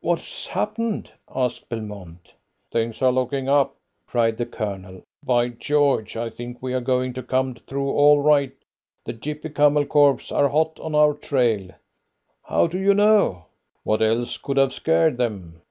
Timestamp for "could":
14.36-14.58